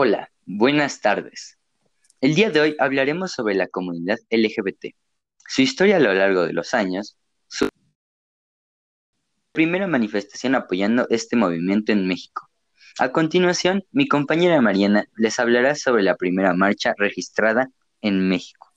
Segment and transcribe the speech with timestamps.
[0.00, 1.58] Hola, buenas tardes.
[2.20, 4.94] El día de hoy hablaremos sobre la comunidad LGBT,
[5.44, 7.68] su historia a lo largo de los años, su
[9.50, 12.48] primera manifestación apoyando este movimiento en México.
[13.00, 17.68] A continuación, mi compañera Mariana les hablará sobre la primera marcha registrada
[18.00, 18.72] en México.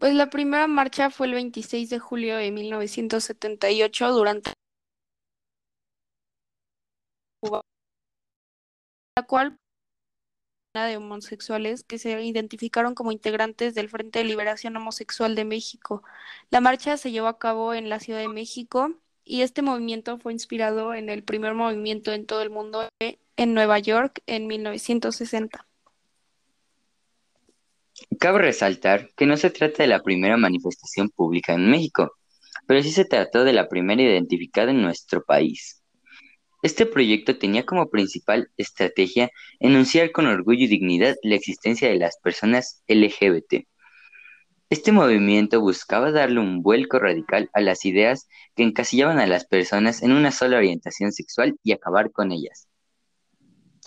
[0.00, 4.54] Pues la primera marcha fue el 26 de julio de 1978 durante
[9.14, 9.58] la cual
[10.80, 16.02] de homosexuales que se identificaron como integrantes del Frente de Liberación Homosexual de México.
[16.50, 20.32] La marcha se llevó a cabo en la Ciudad de México y este movimiento fue
[20.32, 25.66] inspirado en el primer movimiento en todo el mundo en Nueva York en 1960.
[28.18, 32.12] Cabe resaltar que no se trata de la primera manifestación pública en México,
[32.66, 35.81] pero sí se trató de la primera identificada en nuestro país.
[36.62, 42.18] Este proyecto tenía como principal estrategia enunciar con orgullo y dignidad la existencia de las
[42.18, 43.66] personas LGBT.
[44.70, 50.02] Este movimiento buscaba darle un vuelco radical a las ideas que encasillaban a las personas
[50.02, 52.68] en una sola orientación sexual y acabar con ellas.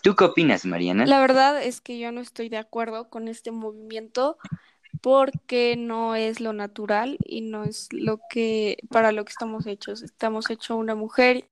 [0.03, 1.05] ¿Tú qué opinas, Mariana?
[1.05, 4.37] La verdad es que yo no estoy de acuerdo con este movimiento
[5.01, 10.03] porque no es lo natural y no es lo que para lo que estamos hechos.
[10.03, 11.49] Estamos hechos una mujer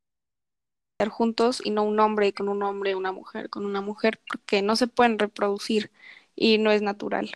[1.09, 4.75] juntos y no un hombre con un hombre, una mujer con una mujer, porque no
[4.75, 5.91] se pueden reproducir
[6.35, 7.31] y no es natural.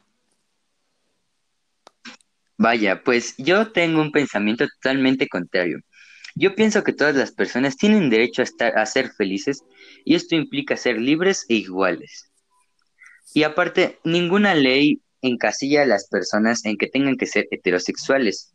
[2.57, 5.79] Vaya, pues yo tengo un pensamiento totalmente contrario.
[6.35, 9.63] Yo pienso que todas las personas tienen derecho a, estar, a ser felices
[10.05, 12.31] y esto implica ser libres e iguales.
[13.33, 18.53] Y aparte, ninguna ley encasilla a las personas en que tengan que ser heterosexuales,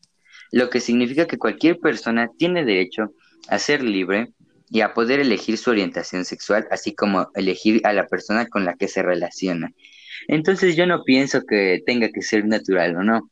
[0.50, 3.12] lo que significa que cualquier persona tiene derecho
[3.48, 4.33] a ser libre
[4.73, 8.75] y a poder elegir su orientación sexual, así como elegir a la persona con la
[8.75, 9.70] que se relaciona.
[10.28, 13.31] Entonces yo no pienso que tenga que ser natural o no.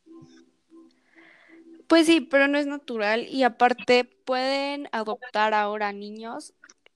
[1.88, 6.52] Pues sí, pero no es natural y aparte pueden adoptar ahora niños,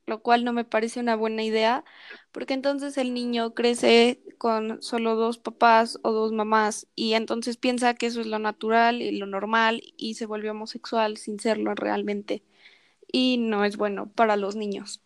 [0.06, 1.82] lo cual no me parece una buena idea,
[2.30, 7.94] porque entonces el niño crece con solo dos papás o dos mamás y entonces piensa
[7.94, 12.42] que eso es lo natural y lo normal y se vuelve homosexual sin serlo realmente
[13.14, 15.00] y no es bueno para los niños.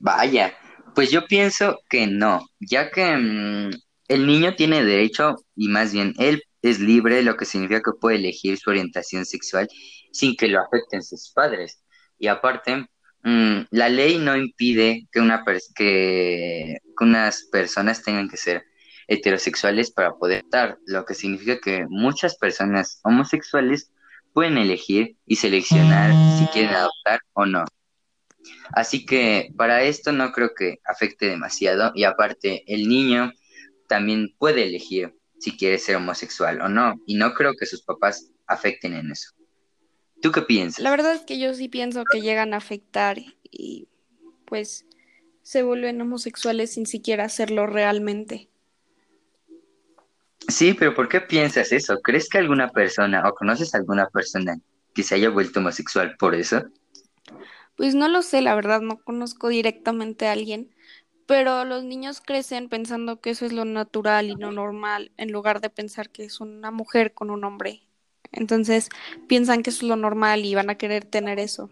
[0.00, 0.54] Vaya,
[0.92, 3.70] pues yo pienso que no, ya que mm,
[4.08, 8.16] el niño tiene derecho y más bien él es libre, lo que significa que puede
[8.16, 9.68] elegir su orientación sexual
[10.10, 11.80] sin que lo afecten sus padres.
[12.18, 12.88] Y aparte,
[13.22, 15.44] mm, la ley no impide que, una
[15.76, 18.64] que, que unas personas tengan que ser
[19.06, 23.92] heterosexuales para poder estar, lo que significa que muchas personas homosexuales
[24.32, 27.64] pueden elegir y seleccionar si quieren adoptar o no.
[28.72, 33.32] Así que para esto no creo que afecte demasiado y aparte el niño
[33.88, 38.30] también puede elegir si quiere ser homosexual o no y no creo que sus papás
[38.46, 39.30] afecten en eso.
[40.20, 40.82] ¿Tú qué piensas?
[40.82, 43.18] La verdad es que yo sí pienso que llegan a afectar
[43.50, 43.88] y
[44.46, 44.86] pues
[45.42, 48.51] se vuelven homosexuales sin siquiera hacerlo realmente.
[50.48, 52.00] Sí, pero ¿por qué piensas eso?
[52.02, 54.58] ¿Crees que alguna persona o conoces a alguna persona
[54.94, 56.62] que se haya vuelto homosexual por eso?
[57.76, 60.74] Pues no lo sé, la verdad, no conozco directamente a alguien,
[61.26, 65.60] pero los niños crecen pensando que eso es lo natural y lo normal, en lugar
[65.60, 67.82] de pensar que es una mujer con un hombre.
[68.30, 68.88] Entonces
[69.28, 71.70] piensan que eso es lo normal y van a querer tener eso.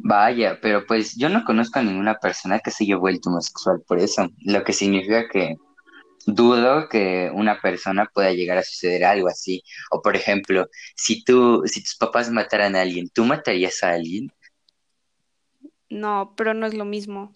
[0.00, 3.98] Vaya, pero pues yo no conozco a ninguna persona que se haya vuelto homosexual por
[3.98, 5.56] eso, lo que significa que
[6.26, 9.62] dudo que una persona pueda llegar a suceder algo así.
[9.90, 14.32] O por ejemplo, si tú, si tus papás mataran a alguien, ¿tú matarías a alguien?
[15.90, 17.34] No, pero no es lo mismo.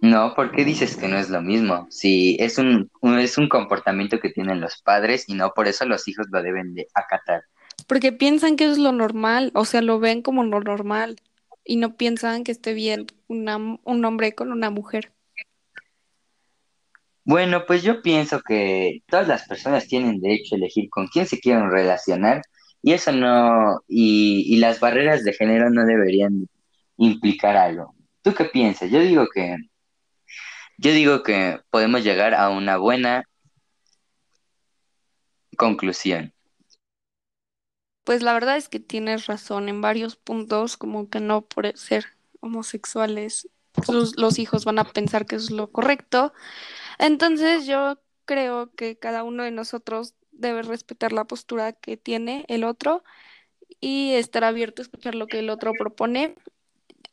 [0.00, 1.88] No, ¿por qué dices que no es lo mismo?
[1.90, 2.88] Si es un,
[3.18, 6.74] es un comportamiento que tienen los padres y no por eso los hijos lo deben
[6.74, 7.42] de acatar.
[7.88, 11.16] Porque piensan que es lo normal, o sea, lo ven como lo normal
[11.64, 15.12] y no piensan que esté bien una, un hombre con una mujer.
[17.28, 21.38] Bueno, pues yo pienso que todas las personas tienen derecho a elegir con quién se
[21.38, 22.40] quieren relacionar
[22.80, 26.48] y eso no, y, las barreras de género no deberían
[26.96, 27.94] implicar algo.
[28.22, 28.90] ¿Tú qué piensas?
[28.90, 29.58] Yo digo que,
[30.78, 33.24] yo digo que podemos llegar a una buena
[35.58, 36.32] conclusión.
[38.04, 42.06] Pues la verdad es que tienes razón en varios puntos, como que no por ser
[42.40, 43.50] homosexuales
[43.88, 46.32] los, los hijos van a pensar que eso es lo correcto
[46.98, 52.64] entonces yo creo que cada uno de nosotros debe respetar la postura que tiene el
[52.64, 53.02] otro
[53.80, 56.34] y estar abierto a escuchar lo que el otro propone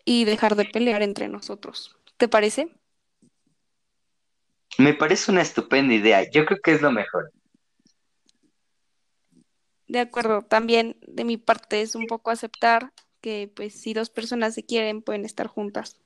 [0.03, 1.97] y dejar de pelear entre nosotros.
[2.17, 2.69] ¿Te parece?
[4.77, 6.29] Me parece una estupenda idea.
[6.29, 7.31] Yo creo que es lo mejor.
[9.87, 12.91] De acuerdo, también de mi parte es un poco aceptar
[13.21, 15.99] que pues si dos personas se quieren pueden estar juntas.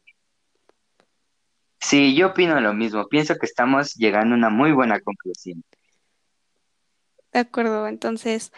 [1.90, 3.08] Sí, yo opino lo mismo.
[3.08, 5.64] Pienso que estamos llegando a una muy buena conclusión.
[7.34, 8.52] De acuerdo, entonces,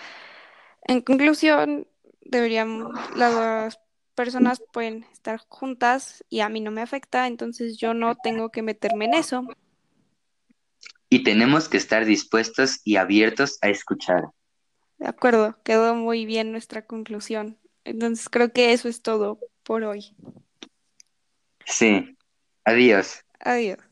[0.85, 1.87] en conclusión,
[2.19, 3.79] deberían, las
[4.15, 8.63] personas pueden estar juntas y a mí no me afecta, entonces yo no tengo que
[8.63, 9.47] meterme en eso.
[11.07, 14.23] Y tenemos que estar dispuestos y abiertos a escuchar.
[14.97, 17.57] De acuerdo, quedó muy bien nuestra conclusión.
[17.85, 20.17] Entonces creo que eso es todo por hoy.
[21.65, 22.17] Sí.
[22.65, 23.23] Adiós.
[23.39, 23.90] Adiós.